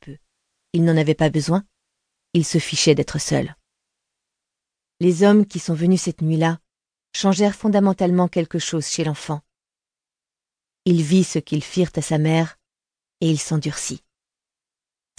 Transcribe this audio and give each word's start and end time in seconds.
peu. 0.00 0.16
Il 0.72 0.84
n'en 0.84 0.96
avait 0.96 1.14
pas 1.14 1.30
besoin. 1.30 1.64
Il 2.32 2.44
se 2.44 2.58
fichait 2.58 2.94
d'être 2.94 3.18
seul. 3.18 3.54
Les 5.00 5.22
hommes 5.22 5.46
qui 5.46 5.58
sont 5.58 5.74
venus 5.74 6.02
cette 6.02 6.22
nuit-là 6.22 6.60
changèrent 7.14 7.54
fondamentalement 7.54 8.28
quelque 8.28 8.58
chose 8.58 8.86
chez 8.86 9.04
l'enfant. 9.04 9.40
Il 10.84 11.02
vit 11.02 11.24
ce 11.24 11.38
qu'ils 11.38 11.64
firent 11.64 11.92
à 11.96 12.02
sa 12.02 12.18
mère, 12.18 12.56
et 13.20 13.30
il 13.30 13.38
s'endurcit. 13.38 14.02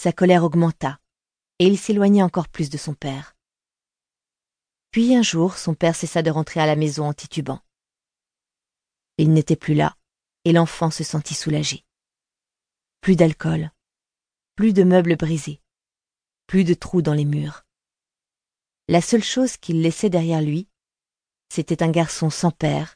Sa 0.02 0.12
colère 0.12 0.44
augmenta, 0.44 1.00
et 1.60 1.66
il 1.66 1.78
s'éloigna 1.78 2.26
encore 2.26 2.50
plus 2.50 2.70
de 2.70 2.78
son 2.78 2.94
père. 2.94 3.36
Puis 4.92 5.16
un 5.16 5.24
jour, 5.24 5.58
son 5.58 5.74
père 5.74 5.96
cessa 5.96 6.22
de 6.22 6.30
rentrer 6.30 6.60
à 6.60 6.66
la 6.66 6.76
maison 6.76 7.06
en 7.06 7.14
titubant. 7.14 7.60
Il 9.18 9.32
n'était 9.32 9.56
plus 9.56 9.74
là, 9.74 9.96
et 10.44 10.52
l'enfant 10.52 10.92
se 10.92 11.04
sentit 11.04 11.34
soulagé. 11.34 11.86
Plus 13.02 13.16
d'alcool, 13.16 13.72
plus 14.56 14.72
de 14.72 14.83
meubles 14.83 15.17
brisés, 15.17 15.62
plus 16.48 16.63
de 16.63 16.73
trous 16.73 17.02
dans 17.02 17.13
les 17.13 17.25
murs. 17.25 17.66
La 18.88 19.02
seule 19.02 19.23
chose 19.23 19.57
qu'il 19.57 19.81
laissait 19.81 20.09
derrière 20.09 20.41
lui, 20.41 20.70
c'était 21.49 21.84
un 21.84 21.91
garçon 21.91 22.30
sans 22.30 22.52
père 22.52 22.95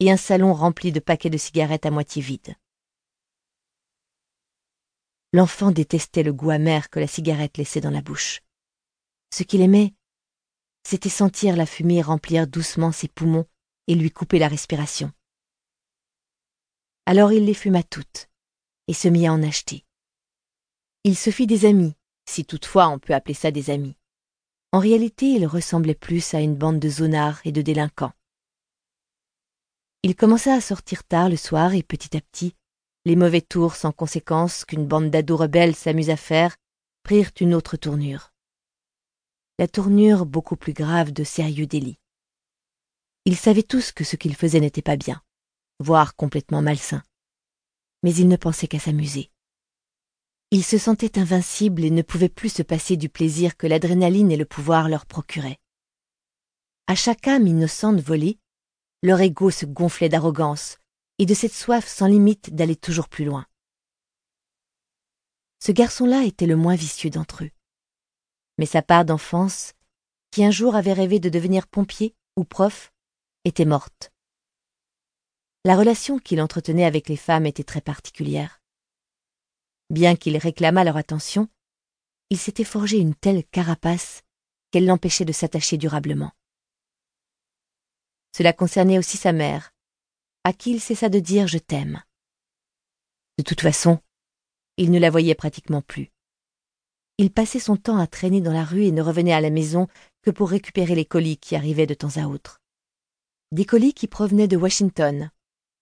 et 0.00 0.10
un 0.10 0.16
salon 0.16 0.54
rempli 0.54 0.90
de 0.90 1.00
paquets 1.00 1.28
de 1.28 1.36
cigarettes 1.36 1.84
à 1.84 1.90
moitié 1.90 2.22
vides. 2.22 2.54
L'enfant 5.34 5.72
détestait 5.72 6.22
le 6.22 6.32
goût 6.32 6.50
amer 6.50 6.88
que 6.88 7.00
la 7.00 7.06
cigarette 7.06 7.58
laissait 7.58 7.82
dans 7.82 7.90
la 7.90 8.00
bouche. 8.00 8.40
Ce 9.30 9.42
qu'il 9.42 9.60
aimait, 9.60 9.94
c'était 10.84 11.10
sentir 11.10 11.54
la 11.54 11.66
fumée 11.66 12.00
remplir 12.00 12.46
doucement 12.46 12.92
ses 12.92 13.08
poumons 13.08 13.46
et 13.88 13.94
lui 13.94 14.10
couper 14.10 14.38
la 14.38 14.48
respiration. 14.48 15.12
Alors 17.04 17.32
il 17.32 17.44
les 17.44 17.54
fuma 17.54 17.82
toutes 17.82 18.30
et 18.86 18.94
se 18.94 19.08
mit 19.08 19.26
à 19.26 19.34
en 19.34 19.42
acheter. 19.42 19.84
Il 21.08 21.16
se 21.16 21.30
fit 21.30 21.46
des 21.46 21.64
amis, 21.64 21.94
si 22.28 22.44
toutefois 22.44 22.88
on 22.88 22.98
peut 22.98 23.14
appeler 23.14 23.32
ça 23.32 23.50
des 23.50 23.70
amis. 23.70 23.96
En 24.72 24.78
réalité, 24.78 25.24
il 25.24 25.46
ressemblait 25.46 25.94
plus 25.94 26.34
à 26.34 26.40
une 26.42 26.54
bande 26.54 26.78
de 26.78 26.88
zonards 26.90 27.40
et 27.46 27.50
de 27.50 27.62
délinquants. 27.62 28.12
Il 30.02 30.14
commença 30.14 30.52
à 30.52 30.60
sortir 30.60 31.04
tard 31.04 31.30
le 31.30 31.38
soir 31.38 31.72
et 31.72 31.82
petit 31.82 32.14
à 32.14 32.20
petit, 32.20 32.54
les 33.06 33.16
mauvais 33.16 33.40
tours 33.40 33.74
sans 33.74 33.90
conséquence 33.90 34.66
qu'une 34.66 34.86
bande 34.86 35.08
d'ados 35.08 35.40
rebelles 35.40 35.74
s'amuse 35.74 36.10
à 36.10 36.18
faire 36.18 36.54
prirent 37.04 37.32
une 37.40 37.54
autre 37.54 37.78
tournure. 37.78 38.34
La 39.58 39.66
tournure 39.66 40.26
beaucoup 40.26 40.56
plus 40.56 40.74
grave 40.74 41.10
de 41.10 41.24
sérieux 41.24 41.66
délits. 41.66 42.00
Ils 43.24 43.38
savaient 43.38 43.62
tous 43.62 43.92
que 43.92 44.04
ce 44.04 44.16
qu'ils 44.16 44.36
faisaient 44.36 44.60
n'était 44.60 44.82
pas 44.82 44.98
bien, 44.98 45.22
voire 45.80 46.16
complètement 46.16 46.60
malsain. 46.60 47.02
Mais 48.02 48.14
ils 48.14 48.28
ne 48.28 48.36
pensaient 48.36 48.68
qu'à 48.68 48.78
s'amuser. 48.78 49.30
Ils 50.50 50.64
se 50.64 50.78
sentaient 50.78 51.18
invincibles 51.18 51.84
et 51.84 51.90
ne 51.90 52.02
pouvaient 52.02 52.30
plus 52.30 52.48
se 52.48 52.62
passer 52.62 52.96
du 52.96 53.10
plaisir 53.10 53.56
que 53.56 53.66
l'adrénaline 53.66 54.32
et 54.32 54.36
le 54.36 54.46
pouvoir 54.46 54.88
leur 54.88 55.04
procuraient. 55.04 55.58
À 56.86 56.94
chaque 56.94 57.28
âme 57.28 57.46
innocente 57.46 58.00
volée, 58.00 58.38
leur 59.02 59.20
ego 59.20 59.50
se 59.50 59.66
gonflait 59.66 60.08
d'arrogance 60.08 60.78
et 61.18 61.26
de 61.26 61.34
cette 61.34 61.52
soif 61.52 61.86
sans 61.86 62.06
limite 62.06 62.54
d'aller 62.54 62.76
toujours 62.76 63.10
plus 63.10 63.26
loin. 63.26 63.44
Ce 65.60 65.70
garçon-là 65.70 66.24
était 66.24 66.46
le 66.46 66.56
moins 66.56 66.76
vicieux 66.76 67.10
d'entre 67.10 67.44
eux. 67.44 67.50
Mais 68.56 68.66
sa 68.66 68.80
part 68.80 69.04
d'enfance, 69.04 69.74
qui 70.30 70.44
un 70.44 70.50
jour 70.50 70.76
avait 70.76 70.94
rêvé 70.94 71.20
de 71.20 71.28
devenir 71.28 71.66
pompier 71.66 72.14
ou 72.36 72.44
prof, 72.44 72.92
était 73.44 73.64
morte. 73.66 74.12
La 75.64 75.76
relation 75.76 76.18
qu'il 76.18 76.40
entretenait 76.40 76.86
avec 76.86 77.08
les 77.08 77.16
femmes 77.16 77.44
était 77.44 77.64
très 77.64 77.80
particulière. 77.82 78.62
Bien 79.90 80.16
qu'il 80.16 80.36
réclamât 80.36 80.84
leur 80.84 80.96
attention, 80.96 81.48
il 82.30 82.38
s'était 82.38 82.64
forgé 82.64 82.98
une 82.98 83.14
telle 83.14 83.44
carapace 83.44 84.22
qu'elle 84.70 84.86
l'empêchait 84.86 85.24
de 85.24 85.32
s'attacher 85.32 85.78
durablement. 85.78 86.32
Cela 88.36 88.52
concernait 88.52 88.98
aussi 88.98 89.16
sa 89.16 89.32
mère, 89.32 89.72
à 90.44 90.52
qui 90.52 90.72
il 90.72 90.80
cessa 90.80 91.08
de 91.08 91.18
dire 91.18 91.46
je 91.46 91.58
t'aime. 91.58 92.02
De 93.38 93.42
toute 93.42 93.62
façon, 93.62 93.98
il 94.76 94.90
ne 94.90 94.98
la 94.98 95.10
voyait 95.10 95.34
pratiquement 95.34 95.80
plus. 95.80 96.10
Il 97.16 97.32
passait 97.32 97.60
son 97.60 97.76
temps 97.76 97.98
à 97.98 98.06
traîner 98.06 98.40
dans 98.40 98.52
la 98.52 98.64
rue 98.64 98.84
et 98.84 98.92
ne 98.92 99.02
revenait 99.02 99.32
à 99.32 99.40
la 99.40 99.50
maison 99.50 99.88
que 100.22 100.30
pour 100.30 100.50
récupérer 100.50 100.94
les 100.94 101.04
colis 101.04 101.38
qui 101.38 101.56
arrivaient 101.56 101.86
de 101.86 101.94
temps 101.94 102.16
à 102.16 102.26
autre. 102.26 102.60
Des 103.52 103.64
colis 103.64 103.94
qui 103.94 104.06
provenaient 104.06 104.48
de 104.48 104.56
Washington, 104.56 105.30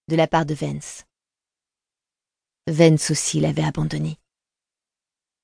de 0.09 0.17
la 0.17 0.29
part 0.29 0.47
de 0.47 0.55
Vance. 0.55 1.06
Vance 2.69 3.11
aussi 3.11 3.41
l'avait 3.41 3.65
abandonné. 3.65 4.19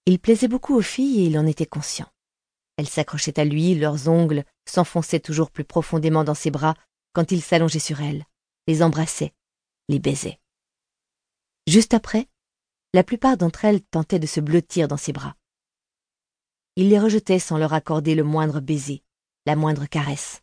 Il 0.06 0.19
plaisait 0.19 0.49
beaucoup 0.49 0.75
aux 0.75 0.83
filles 0.83 1.21
et 1.21 1.27
il 1.27 1.38
en 1.38 1.47
était 1.47 1.66
conscient. 1.66 2.09
Elles 2.77 2.88
s'accrochaient 2.88 3.38
à 3.38 3.44
lui, 3.44 3.75
leurs 3.75 4.09
ongles 4.09 4.44
s'enfonçaient 4.66 5.21
toujours 5.21 5.50
plus 5.50 5.65
profondément 5.65 6.25
dans 6.25 6.34
ses 6.34 6.50
bras 6.50 6.75
quand 7.12 7.31
il 7.31 7.43
s'allongeait 7.43 7.78
sur 7.78 8.00
elles, 8.00 8.27
les 8.66 8.83
embrassait, 8.83 9.33
les 9.88 9.99
baisait. 9.99 10.41
Juste 11.66 11.94
après, 11.94 12.27
la 12.93 13.05
plupart 13.05 13.37
d'entre 13.37 13.65
elles 13.65 13.83
tentaient 13.83 14.19
de 14.19 14.27
se 14.27 14.41
blottir 14.41 14.89
dans 14.89 14.97
ses 14.97 15.12
bras. 15.12 15.37
Il 16.77 16.89
les 16.89 16.99
rejetait 16.99 17.39
sans 17.39 17.59
leur 17.59 17.72
accorder 17.72 18.15
le 18.15 18.25
moindre 18.25 18.60
baiser, 18.60 19.04
la 19.47 19.56
moindre 19.56 19.87
caresse. 19.87 20.43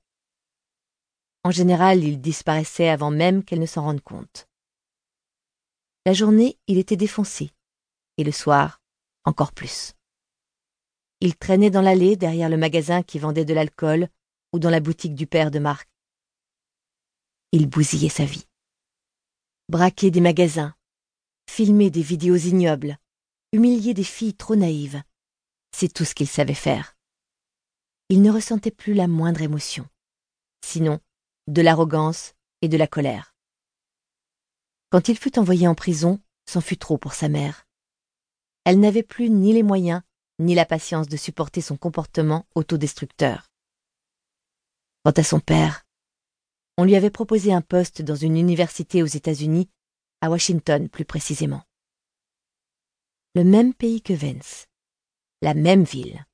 En 1.44 1.52
général, 1.52 2.04
il 2.04 2.22
disparaissait 2.22 2.90
avant 2.90 3.12
même 3.12 3.44
qu'elles 3.44 3.60
ne 3.60 3.66
s'en 3.66 3.84
rendent 3.84 4.02
compte. 4.02 4.49
La 6.10 6.14
journée, 6.14 6.58
il 6.66 6.80
était 6.80 6.96
défoncé, 6.96 7.52
et 8.18 8.24
le 8.24 8.32
soir, 8.32 8.82
encore 9.26 9.52
plus. 9.52 9.94
Il 11.22 11.36
traînait 11.36 11.70
dans 11.70 11.84
l'allée 11.84 12.16
derrière 12.16 12.50
le 12.50 12.58
magasin 12.58 13.04
qui 13.04 13.20
vendait 13.20 13.46
de 13.46 13.54
l'alcool 13.54 14.10
ou 14.52 14.58
dans 14.58 14.72
la 14.72 14.80
boutique 14.80 15.14
du 15.14 15.28
père 15.28 15.52
de 15.52 15.60
Marc 15.60 15.88
il 17.52 17.68
bousillait 17.68 18.10
sa 18.10 18.26
vie. 18.26 18.48
Braquer 19.70 20.10
des 20.10 20.20
magasins, 20.20 20.74
filmer 21.48 21.92
des 21.92 22.02
vidéos 22.02 22.38
ignobles, 22.38 22.98
humilier 23.52 23.94
des 23.94 24.04
filles 24.04 24.34
trop 24.36 24.56
naïves, 24.56 25.04
c'est 25.72 25.94
tout 25.94 26.06
ce 26.06 26.16
qu'il 26.16 26.28
savait 26.28 26.56
faire. 26.56 26.98
Il 28.10 28.24
ne 28.24 28.32
ressentait 28.32 28.72
plus 28.72 28.96
la 28.96 29.08
moindre 29.08 29.44
émotion, 29.44 29.88
sinon 30.66 31.00
de 31.46 31.62
l'arrogance 31.62 32.34
et 32.64 32.68
de 32.68 32.78
la 32.78 32.88
colère. 32.88 33.29
Quand 34.90 35.08
il 35.08 35.18
fut 35.18 35.38
envoyé 35.38 35.68
en 35.68 35.76
prison, 35.76 36.20
c'en 36.48 36.62
fut 36.62 36.78
trop 36.78 36.98
pour 36.98 37.14
sa 37.14 37.30
mère. 37.30 37.68
Elle 38.66 38.80
n'avait 38.80 39.04
plus 39.04 39.30
ni 39.30 39.54
les 39.54 39.64
moyens 39.64 40.02
ni 40.40 40.56
la 40.56 40.66
patience 40.66 41.08
de 41.08 41.18
supporter 41.18 41.62
son 41.62 41.78
comportement 41.78 42.48
autodestructeur. 42.56 43.52
Quant 45.04 45.12
à 45.12 45.24
son 45.24 45.40
père, 45.40 45.86
on 46.78 46.86
lui 46.86 46.96
avait 46.96 47.10
proposé 47.10 47.54
un 47.54 47.62
poste 47.62 48.02
dans 48.02 48.16
une 48.16 48.38
université 48.38 49.04
aux 49.04 49.08
États-Unis, 49.08 49.70
à 50.22 50.30
Washington 50.30 50.90
plus 50.90 51.06
précisément. 51.06 51.62
Le 53.36 53.44
même 53.44 53.74
pays 53.74 54.02
que 54.02 54.14
Vance, 54.14 54.66
la 55.42 55.54
même 55.54 55.84
ville. 55.84 56.26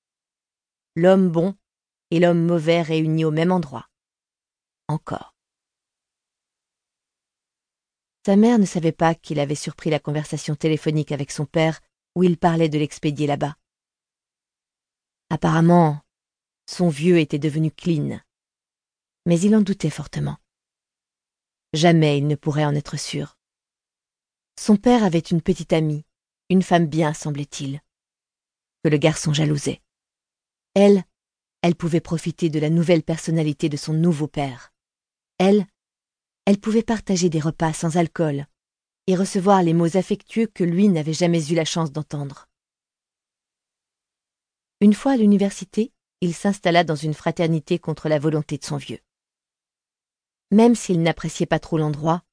L'homme 0.96 1.30
bon 1.30 1.56
et 2.12 2.20
l'homme 2.20 2.46
mauvais 2.46 2.82
réunis 2.82 3.26
au 3.26 3.32
même 3.32 3.52
endroit. 3.52 3.88
Encore. 4.88 5.35
Sa 8.26 8.36
mère 8.36 8.58
ne 8.58 8.66
savait 8.66 8.92
pas 8.92 9.14
qu'il 9.14 9.40
avait 9.40 9.56
surpris 9.56 9.90
la 9.90 10.00
conversation 10.00 10.56
téléphonique 10.56 11.12
avec 11.12 11.32
son 11.32 11.46
père 11.46 11.82
où 12.16 12.24
il 12.24 12.38
parlait 12.38 12.70
de 12.70 12.80
l'expédier 12.80 13.28
là-bas. 13.28 13.56
Apparemment, 15.30 16.02
son 16.66 16.90
vieux 16.90 17.20
était 17.20 17.40
devenu 17.40 17.72
clean 17.72 18.20
mais 19.26 19.40
il 19.40 19.56
en 19.56 19.62
doutait 19.62 19.90
fortement. 19.90 20.38
Jamais 21.74 22.18
il 22.18 22.28
ne 22.28 22.36
pourrait 22.36 22.66
en 22.66 22.76
être 22.76 22.98
sûr. 22.98 23.38
Son 24.58 24.78
père 24.78 25.04
avait 25.04 25.20
une 25.20 25.42
petite 25.42 25.74
amie, 25.74 26.06
une 26.50 26.62
femme 26.62 26.86
bien, 26.86 27.14
semblait-il, 27.14 27.82
que 28.84 28.90
le 28.90 28.98
garçon 28.98 29.34
jalousait. 29.34 29.82
Elle, 30.74 31.04
elle 31.62 31.76
pouvait 31.76 32.02
profiter 32.02 32.50
de 32.50 32.60
la 32.60 32.70
nouvelle 32.70 33.04
personnalité 33.04 33.68
de 33.68 33.78
son 33.78 33.94
nouveau 33.94 34.28
père. 34.28 34.74
Elle, 35.40 35.66
elle 36.46 36.60
pouvait 36.60 36.84
partager 36.84 37.30
des 37.30 37.40
repas 37.40 37.74
sans 37.74 37.98
alcool 37.98 38.46
et 39.08 39.16
recevoir 39.16 39.64
les 39.64 39.74
mots 39.74 39.98
affectueux 39.98 40.48
que 40.48 40.64
lui 40.64 40.90
n'avait 40.90 41.14
jamais 41.14 41.52
eu 41.52 41.56
la 41.56 41.66
chance 41.66 41.92
d'entendre. 41.92 42.48
Une 44.82 44.94
fois 44.94 45.14
à 45.14 45.18
l'université, 45.18 45.92
il 46.22 46.34
s'installa 46.34 46.84
dans 46.84 46.96
une 46.96 47.14
fraternité 47.14 47.80
contre 47.80 48.10
la 48.10 48.20
volonté 48.20 48.58
de 48.58 48.64
son 48.64 48.78
vieux. 48.78 49.00
Même 50.52 50.76
s'il 50.76 51.02
n'appréciait 51.02 51.46
pas 51.46 51.60
trop 51.60 51.78
l'endroit, 51.78 52.24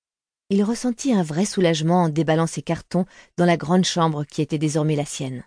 il 0.50 0.62
ressentit 0.62 1.14
un 1.14 1.22
vrai 1.22 1.46
soulagement 1.46 2.02
en 2.02 2.08
déballant 2.08 2.46
ses 2.46 2.62
cartons 2.62 3.06
dans 3.38 3.46
la 3.46 3.56
grande 3.56 3.84
chambre 3.84 4.24
qui 4.24 4.42
était 4.42 4.58
désormais 4.58 4.96
la 4.96 5.06
sienne. 5.06 5.44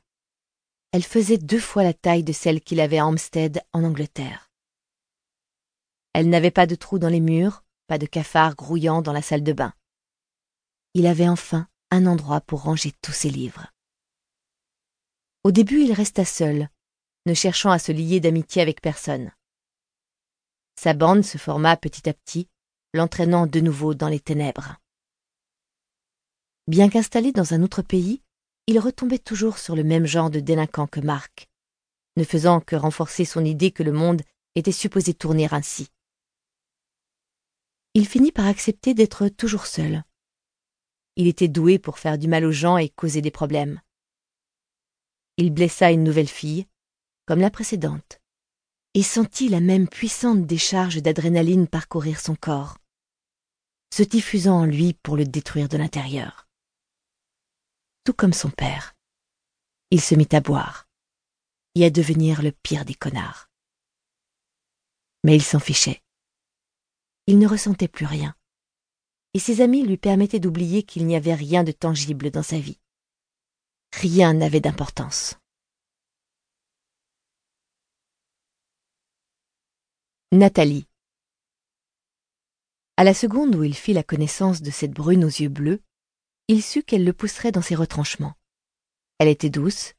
Elle 0.92 1.04
faisait 1.04 1.38
deux 1.38 1.60
fois 1.60 1.84
la 1.84 1.94
taille 1.94 2.24
de 2.24 2.34
celle 2.34 2.62
qu'il 2.62 2.80
avait 2.80 2.98
à 2.98 3.06
Hampstead, 3.06 3.62
en 3.74 3.84
Angleterre. 3.84 4.50
Elle 6.14 6.30
n'avait 6.30 6.52
pas 6.52 6.66
de 6.66 6.76
trous 6.76 6.98
dans 6.98 7.10
les 7.10 7.20
murs, 7.20 7.65
pas 7.88 7.98
de 7.98 8.06
cafards 8.06 8.56
grouillant 8.56 9.02
dans 9.02 9.14
la 9.14 9.22
salle 9.22 9.44
de 9.44 9.54
bain. 9.54 9.74
Il 10.94 11.08
avait 11.08 11.28
enfin 11.28 11.68
un 11.92 12.06
endroit 12.06 12.42
pour 12.42 12.64
ranger 12.64 12.94
tous 13.02 13.12
ses 13.12 13.30
livres. 13.30 13.72
Au 15.44 15.52
début, 15.52 15.84
il 15.84 15.94
resta 15.94 16.26
seul, 16.26 16.70
ne 17.26 17.34
cherchant 17.34 17.72
à 17.72 17.80
se 17.80 17.92
lier 17.92 18.20
d'amitié 18.20 18.62
avec 18.62 18.82
personne. 18.82 19.32
Sa 20.80 20.94
bande 20.94 21.24
se 21.24 21.38
forma 21.38 21.78
petit 21.78 22.10
à 22.10 22.14
petit, 22.14 22.48
l'entraînant 22.94 23.48
de 23.48 23.60
nouveau 23.60 23.94
dans 23.94 24.10
les 24.10 24.20
ténèbres. 24.20 24.78
Bien 26.68 26.90
qu'installé 26.90 27.32
dans 27.32 27.54
un 27.54 27.62
autre 27.62 27.82
pays, 27.82 28.22
il 28.68 28.80
retombait 28.80 29.20
toujours 29.20 29.60
sur 29.60 29.76
le 29.76 29.84
même 29.84 30.06
genre 30.06 30.32
de 30.32 30.40
délinquant 30.40 30.88
que 30.88 31.00
Marc, 31.00 31.48
ne 32.18 32.24
faisant 32.24 32.60
que 32.62 32.76
renforcer 32.76 33.26
son 33.26 33.46
idée 33.46 33.72
que 33.72 33.84
le 33.84 33.92
monde 33.92 34.22
était 34.56 34.72
supposé 34.72 35.14
tourner 35.14 35.48
ainsi. 35.52 35.90
Il 37.98 38.06
finit 38.06 38.34
par 38.34 38.46
accepter 38.46 38.94
d'être 38.94 39.30
toujours 39.30 39.66
seul. 39.66 40.04
Il 41.16 41.28
était 41.28 41.48
doué 41.48 41.80
pour 41.80 41.98
faire 41.98 42.18
du 42.18 42.28
mal 42.28 42.44
aux 42.44 42.52
gens 42.52 42.78
et 42.78 42.90
causer 42.90 43.22
des 43.22 43.32
problèmes. 43.32 43.82
Il 45.38 45.54
blessa 45.54 45.92
une 45.92 46.04
nouvelle 46.04 46.28
fille, 46.28 46.68
comme 47.26 47.40
la 47.40 47.50
précédente, 47.50 48.20
et 48.96 49.02
sentit 49.02 49.48
la 49.48 49.62
même 49.62 49.88
puissante 49.88 50.46
décharge 50.46 51.02
d'adrénaline 51.02 51.70
parcourir 51.70 52.20
son 52.20 52.36
corps, 52.36 52.78
se 53.94 54.04
diffusant 54.04 54.60
en 54.60 54.66
lui 54.66 54.94
pour 54.94 55.16
le 55.16 55.24
détruire 55.24 55.70
de 55.70 55.78
l'intérieur. 55.78 56.50
Tout 58.04 58.14
comme 58.14 58.34
son 58.34 58.50
père, 58.50 58.94
il 59.90 60.02
se 60.02 60.16
mit 60.16 60.28
à 60.34 60.42
boire 60.42 60.90
et 61.76 61.86
à 61.86 61.90
devenir 61.90 62.42
le 62.42 62.52
pire 62.52 62.84
des 62.84 62.94
connards. 62.94 63.50
Mais 65.24 65.38
il 65.38 65.44
s'en 65.44 65.60
fichait. 65.60 66.05
Il 67.28 67.40
ne 67.40 67.48
ressentait 67.48 67.88
plus 67.88 68.06
rien, 68.06 68.36
et 69.34 69.40
ses 69.40 69.62
amis 69.62 69.84
lui 69.84 69.98
permettaient 69.98 70.40
d'oublier 70.40 70.84
qu'il 70.84 71.06
n'y 71.06 71.16
avait 71.16 71.34
rien 71.34 71.64
de 71.64 71.72
tangible 71.72 72.32
dans 72.32 72.44
sa 72.44 72.58
vie. 72.58 72.80
Rien 73.94 74.34
n'avait 74.34 74.62
d'importance. 74.62 75.36
Nathalie. 80.32 80.88
À 82.98 83.04
la 83.04 83.14
seconde 83.14 83.56
où 83.56 83.64
il 83.64 83.76
fit 83.76 83.94
la 83.94 84.04
connaissance 84.04 84.62
de 84.62 84.72
cette 84.72 84.92
brune 84.92 85.26
aux 85.26 85.28
yeux 85.28 85.50
bleus, 85.50 85.82
il 86.48 86.62
sut 86.64 86.84
qu'elle 86.84 87.04
le 87.04 87.14
pousserait 87.14 87.52
dans 87.52 87.62
ses 87.62 87.76
retranchements. 87.76 88.36
Elle 89.18 89.28
était 89.28 89.50
douce, 89.50 89.94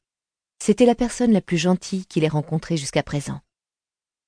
c'était 0.59 0.85
la 0.85 0.95
personne 0.95 1.31
la 1.31 1.41
plus 1.41 1.57
gentille 1.57 2.05
qu'il 2.05 2.23
ait 2.23 2.27
rencontrée 2.27 2.77
jusqu'à 2.77 3.03
présent. 3.03 3.41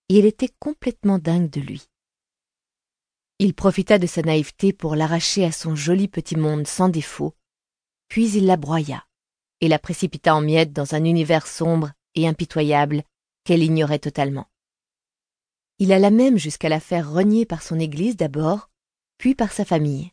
Et 0.10 0.20
elle 0.20 0.26
était 0.26 0.54
complètement 0.60 1.18
dingue 1.18 1.50
de 1.50 1.62
lui. 1.62 1.89
Il 3.42 3.54
profita 3.54 3.98
de 3.98 4.06
sa 4.06 4.22
naïveté 4.22 4.74
pour 4.74 4.98
l'arracher 4.98 5.46
à 5.46 5.54
son 5.54 5.74
joli 5.74 6.10
petit 6.10 6.36
monde 6.36 6.68
sans 6.68 6.90
défaut, 6.90 7.36
puis 8.10 8.30
il 8.32 8.46
la 8.46 8.58
broya 8.58 9.06
et 9.62 9.70
la 9.70 9.80
précipita 9.80 10.36
en 10.36 10.42
miettes 10.42 10.74
dans 10.74 10.94
un 10.94 11.06
univers 11.06 11.48
sombre 11.48 11.94
et 12.16 12.28
impitoyable 12.28 13.04
qu'elle 13.46 13.64
ignorait 13.64 14.00
totalement. 14.00 14.48
Il 15.78 15.94
alla 15.94 16.12
même 16.12 16.38
jusqu'à 16.38 16.68
la 16.68 16.82
faire 16.82 17.10
renier 17.10 17.46
par 17.46 17.64
son 17.64 17.80
église 17.80 18.18
d'abord, 18.18 18.70
puis 19.18 19.36
par 19.36 19.54
sa 19.54 19.64
famille. 19.64 20.12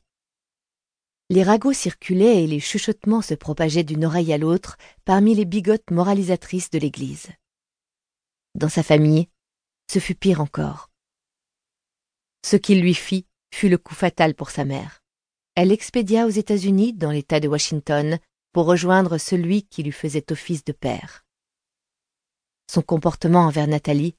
Les 1.28 1.42
ragots 1.42 1.72
circulaient 1.72 2.44
et 2.44 2.46
les 2.46 2.60
chuchotements 2.60 3.22
se 3.22 3.34
propageaient 3.34 3.82
d'une 3.82 4.04
oreille 4.04 4.32
à 4.32 4.38
l'autre 4.38 4.76
parmi 5.04 5.34
les 5.34 5.44
bigotes 5.44 5.90
moralisatrices 5.90 6.70
de 6.70 6.78
l'église. 6.78 7.26
Dans 8.54 8.68
sa 8.68 8.84
famille, 8.84 9.28
ce 9.90 9.98
fut 9.98 10.14
pire 10.14 10.40
encore. 10.40 10.90
Ce 12.46 12.54
qu'il 12.54 12.80
lui 12.80 12.94
fit 12.94 13.26
fut 13.52 13.68
le 13.68 13.76
coup 13.76 13.96
fatal 13.96 14.36
pour 14.36 14.50
sa 14.50 14.64
mère. 14.64 15.02
Elle 15.56 15.72
expédia 15.72 16.26
aux 16.26 16.30
États-Unis, 16.30 16.92
dans 16.92 17.10
l'État 17.10 17.40
de 17.40 17.48
Washington, 17.48 18.20
pour 18.52 18.66
rejoindre 18.66 19.18
celui 19.18 19.64
qui 19.64 19.82
lui 19.82 19.90
faisait 19.90 20.30
office 20.30 20.62
de 20.62 20.70
père. 20.70 21.24
Son 22.70 22.82
comportement 22.82 23.46
envers 23.46 23.66
Nathalie 23.66 24.14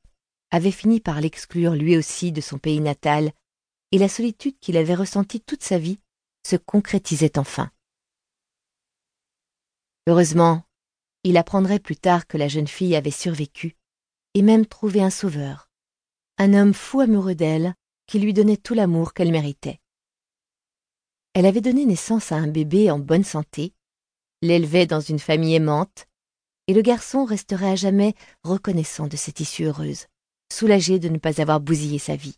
avait 0.52 0.74
fini 0.74 1.00
par 1.00 1.22
l'exclure 1.22 1.72
lui 1.72 1.96
aussi 1.96 2.34
de 2.34 2.42
son 2.42 2.58
pays 2.58 2.82
natal, 2.82 3.32
et 3.94 3.98
la 3.98 4.10
solitude 4.10 4.60
qu'il 4.60 4.76
avait 4.76 4.94
ressentie 4.94 5.40
toute 5.40 5.64
sa 5.64 5.80
vie 5.80 6.02
se 6.46 6.58
concrétisait 6.58 7.40
enfin. 7.40 7.72
Heureusement, 10.06 10.66
il 11.24 11.38
apprendrait 11.38 11.80
plus 11.80 11.96
tard 11.96 12.28
que 12.28 12.36
la 12.36 12.50
jeune 12.50 12.68
fille 12.68 12.98
avait 12.98 13.10
survécu, 13.10 13.78
et 14.34 14.42
même 14.42 14.66
trouvé 14.66 15.02
un 15.02 15.12
sauveur, 15.12 15.70
un 16.38 16.54
homme 16.54 16.74
fou 16.74 17.00
amoureux 17.00 17.34
d'elle, 17.34 17.74
qui 18.08 18.20
lui 18.20 18.34
donnait 18.34 18.58
tout 18.58 18.74
l'amour 18.74 19.14
qu'elle 19.14 19.32
méritait. 19.32 19.80
Elle 21.34 21.46
avait 21.46 21.62
donné 21.62 21.86
naissance 21.86 22.32
à 22.32 22.38
un 22.38 22.48
bébé 22.48 22.90
en 22.90 22.98
bonne 22.98 23.24
santé, 23.24 23.74
l'élevait 24.42 24.88
dans 24.88 25.02
une 25.02 25.20
famille 25.20 25.56
aimante, 25.56 26.08
et 26.68 26.74
le 26.74 26.82
garçon 26.82 27.26
resterait 27.26 27.72
à 27.72 27.76
jamais 27.76 28.16
reconnaissant 28.44 29.08
de 29.08 29.16
cette 29.16 29.40
issue 29.40 29.66
heureuse, 29.66 30.08
soulagé 30.52 31.00
de 31.00 31.10
ne 31.10 31.18
pas 31.18 31.40
avoir 31.42 31.60
bousillé 31.60 32.00
sa 32.00 32.16
vie. 32.16 32.38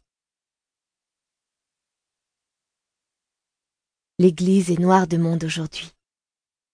L'église 4.17 4.69
est 4.69 4.79
noire 4.79 5.07
de 5.07 5.17
monde 5.17 5.45
aujourd'hui. 5.45 5.91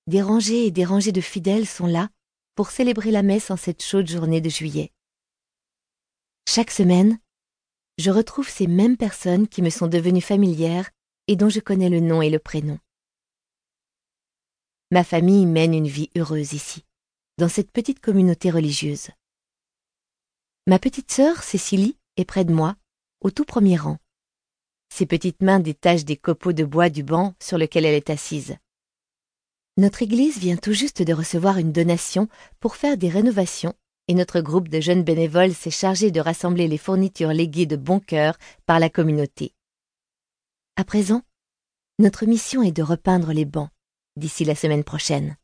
Des 0.07 0.21
rangées 0.21 0.65
et 0.65 0.71
des 0.71 0.85
rangées 0.85 1.11
de 1.11 1.21
fidèles 1.21 1.67
sont 1.67 1.85
là 1.85 2.09
pour 2.55 2.71
célébrer 2.71 3.11
la 3.11 3.21
messe 3.21 3.51
en 3.51 3.57
cette 3.57 3.83
chaude 3.83 4.07
journée 4.07 4.41
de 4.41 4.49
juillet. 4.49 4.91
Chaque 6.47 6.71
semaine, 6.71 7.19
je 7.97 8.11
retrouve 8.11 8.49
ces 8.49 8.67
mêmes 8.67 8.97
personnes 8.97 9.47
qui 9.47 9.61
me 9.61 9.69
sont 9.69 9.87
devenues 9.87 10.21
familières 10.21 10.89
et 11.27 11.35
dont 11.35 11.49
je 11.49 11.59
connais 11.59 11.89
le 11.89 11.99
nom 11.99 12.21
et 12.21 12.29
le 12.29 12.39
prénom. 12.39 12.77
Ma 14.91 15.03
famille 15.03 15.45
mène 15.45 15.73
une 15.73 15.87
vie 15.87 16.09
heureuse 16.15 16.53
ici, 16.53 16.85
dans 17.37 17.49
cette 17.49 17.71
petite 17.71 17.99
communauté 17.99 18.51
religieuse. 18.51 19.09
Ma 20.67 20.79
petite 20.79 21.11
sœur, 21.11 21.43
Cécilie, 21.43 21.97
est 22.17 22.25
près 22.25 22.45
de 22.45 22.53
moi, 22.53 22.75
au 23.21 23.31
tout 23.31 23.45
premier 23.45 23.77
rang. 23.77 23.97
Ses 24.89 25.05
petites 25.05 25.41
mains 25.41 25.59
détachent 25.59 26.05
des 26.05 26.17
copeaux 26.17 26.53
de 26.53 26.63
bois 26.63 26.89
du 26.89 27.03
banc 27.03 27.33
sur 27.41 27.57
lequel 27.57 27.85
elle 27.85 27.95
est 27.95 28.09
assise. 28.09 28.57
Notre 29.77 30.03
église 30.03 30.37
vient 30.37 30.55
tout 30.57 30.71
juste 30.71 31.01
de 31.01 31.13
recevoir 31.13 31.57
une 31.57 31.73
donation 31.73 32.29
pour 32.59 32.75
faire 32.75 32.97
des 32.97 33.09
rénovations 33.09 33.75
et 34.07 34.13
notre 34.13 34.41
groupe 34.41 34.69
de 34.69 34.79
jeunes 34.79 35.03
bénévoles 35.03 35.53
s'est 35.53 35.71
chargé 35.71 36.11
de 36.11 36.19
rassembler 36.19 36.67
les 36.67 36.77
fournitures 36.77 37.33
léguées 37.33 37.65
de 37.65 37.75
bon 37.75 37.99
cœur 37.99 38.37
par 38.65 38.79
la 38.79 38.89
communauté. 38.89 39.53
À 40.75 40.83
présent, 40.83 41.21
notre 41.99 42.25
mission 42.25 42.61
est 42.61 42.71
de 42.71 42.83
repeindre 42.83 43.31
les 43.31 43.45
bancs, 43.45 43.69
d'ici 44.15 44.45
la 44.45 44.55
semaine 44.55 44.83
prochaine. 44.83 45.37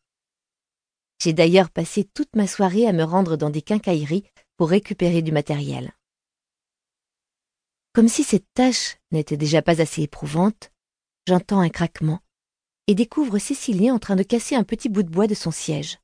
J'ai 1.21 1.33
d'ailleurs 1.33 1.69
passé 1.69 2.03
toute 2.03 2.35
ma 2.35 2.47
soirée 2.47 2.87
à 2.87 2.93
me 2.93 3.03
rendre 3.03 3.37
dans 3.37 3.49
des 3.49 3.61
quincailleries 3.61 4.25
pour 4.57 4.69
récupérer 4.69 5.21
du 5.21 5.31
matériel. 5.31 5.93
Comme 7.93 8.07
si 8.07 8.23
cette 8.23 8.51
tâche 8.53 8.97
n'était 9.11 9.37
déjà 9.37 9.61
pas 9.61 9.81
assez 9.81 10.01
éprouvante, 10.03 10.71
j'entends 11.27 11.59
un 11.59 11.69
craquement 11.69 12.19
et 12.87 12.95
découvre 12.95 13.37
Cécilie 13.37 13.91
en 13.91 13.99
train 13.99 14.15
de 14.15 14.23
casser 14.23 14.55
un 14.55 14.63
petit 14.63 14.89
bout 14.89 15.03
de 15.03 15.09
bois 15.09 15.27
de 15.27 15.33
son 15.33 15.51
siège. 15.51 15.99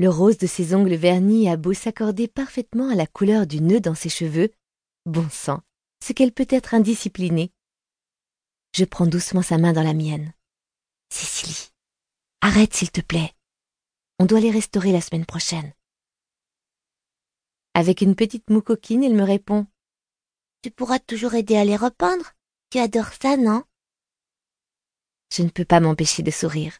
Le 0.00 0.08
rose 0.08 0.38
de 0.38 0.46
ses 0.46 0.74
ongles 0.74 0.94
vernis 0.94 1.50
a 1.50 1.58
beau 1.58 1.74
s'accorder 1.74 2.26
parfaitement 2.26 2.88
à 2.88 2.94
la 2.94 3.06
couleur 3.06 3.46
du 3.46 3.60
nœud 3.60 3.80
dans 3.80 3.94
ses 3.94 4.08
cheveux, 4.08 4.50
bon 5.04 5.28
sang, 5.28 5.60
ce 6.02 6.14
qu'elle 6.14 6.32
peut 6.32 6.46
être 6.48 6.72
indisciplinée. 6.72 7.52
Je 8.74 8.86
prends 8.86 9.06
doucement 9.06 9.42
sa 9.42 9.58
main 9.58 9.74
dans 9.74 9.82
la 9.82 9.92
mienne. 9.92 10.32
Cécilie, 11.10 11.68
arrête 12.40 12.72
s'il 12.72 12.90
te 12.90 13.02
plaît. 13.02 13.34
On 14.18 14.24
doit 14.24 14.40
les 14.40 14.50
restaurer 14.50 14.90
la 14.90 15.02
semaine 15.02 15.26
prochaine. 15.26 15.74
Avec 17.74 18.00
une 18.00 18.16
petite 18.16 18.48
moue 18.48 18.62
coquine, 18.62 19.02
il 19.02 19.14
me 19.14 19.22
répond 19.22 19.66
Tu 20.62 20.70
pourras 20.70 20.98
toujours 20.98 21.34
aider 21.34 21.58
à 21.58 21.64
les 21.66 21.76
repeindre. 21.76 22.32
Tu 22.70 22.78
adores 22.78 23.12
ça, 23.20 23.36
non? 23.36 23.64
Je 25.30 25.42
ne 25.42 25.50
peux 25.50 25.66
pas 25.66 25.80
m'empêcher 25.80 26.22
de 26.22 26.30
sourire. 26.30 26.78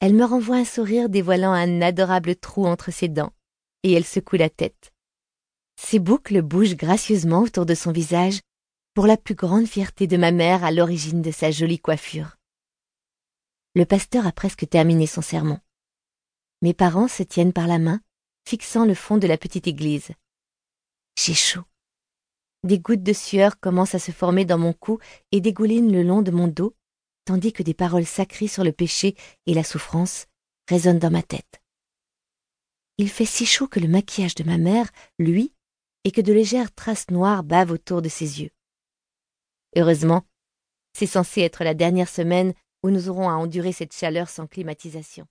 Elle 0.00 0.14
me 0.14 0.24
renvoie 0.24 0.56
un 0.56 0.64
sourire 0.64 1.08
dévoilant 1.08 1.52
un 1.52 1.80
adorable 1.80 2.36
trou 2.36 2.66
entre 2.66 2.90
ses 2.90 3.08
dents, 3.08 3.32
et 3.82 3.92
elle 3.92 4.04
secoue 4.04 4.36
la 4.36 4.50
tête. 4.50 4.92
Ses 5.76 5.98
boucles 5.98 6.42
bougent 6.42 6.76
gracieusement 6.76 7.40
autour 7.40 7.66
de 7.66 7.74
son 7.74 7.92
visage, 7.92 8.40
pour 8.94 9.06
la 9.06 9.16
plus 9.16 9.34
grande 9.34 9.66
fierté 9.66 10.06
de 10.06 10.16
ma 10.16 10.30
mère 10.30 10.64
à 10.64 10.70
l'origine 10.70 11.20
de 11.20 11.30
sa 11.30 11.50
jolie 11.50 11.80
coiffure. 11.80 12.36
Le 13.74 13.84
pasteur 13.84 14.26
a 14.26 14.32
presque 14.32 14.68
terminé 14.68 15.06
son 15.06 15.20
sermon. 15.20 15.58
Mes 16.62 16.74
parents 16.74 17.08
se 17.08 17.24
tiennent 17.24 17.52
par 17.52 17.66
la 17.66 17.78
main, 17.78 18.00
fixant 18.46 18.84
le 18.84 18.94
fond 18.94 19.18
de 19.18 19.26
la 19.26 19.36
petite 19.36 19.66
église. 19.66 20.12
J'ai 21.18 21.34
chaud. 21.34 21.64
Des 22.62 22.78
gouttes 22.78 23.02
de 23.02 23.12
sueur 23.12 23.58
commencent 23.58 23.94
à 23.94 23.98
se 23.98 24.12
former 24.12 24.44
dans 24.44 24.58
mon 24.58 24.72
cou 24.72 24.98
et 25.32 25.40
dégoulinent 25.40 25.92
le 25.92 26.02
long 26.02 26.22
de 26.22 26.30
mon 26.30 26.48
dos, 26.48 26.74
tandis 27.24 27.52
que 27.52 27.62
des 27.62 27.74
paroles 27.74 28.06
sacrées 28.06 28.48
sur 28.48 28.64
le 28.64 28.72
péché 28.72 29.16
et 29.46 29.54
la 29.54 29.64
souffrance 29.64 30.26
résonnent 30.68 30.98
dans 30.98 31.10
ma 31.10 31.22
tête. 31.22 31.60
Il 32.98 33.08
fait 33.08 33.24
si 33.24 33.46
chaud 33.46 33.66
que 33.66 33.80
le 33.80 33.88
maquillage 33.88 34.34
de 34.34 34.44
ma 34.44 34.58
mère, 34.58 34.88
lui, 35.18 35.52
et 36.04 36.12
que 36.12 36.20
de 36.20 36.32
légères 36.32 36.72
traces 36.72 37.10
noires 37.10 37.42
bavent 37.42 37.72
autour 37.72 38.02
de 38.02 38.08
ses 38.08 38.42
yeux. 38.42 38.50
Heureusement, 39.76 40.22
c'est 40.92 41.06
censé 41.06 41.40
être 41.40 41.64
la 41.64 41.74
dernière 41.74 42.08
semaine 42.08 42.54
où 42.82 42.90
nous 42.90 43.08
aurons 43.08 43.28
à 43.28 43.32
endurer 43.32 43.72
cette 43.72 43.94
chaleur 43.94 44.28
sans 44.28 44.46
climatisation. 44.46 45.26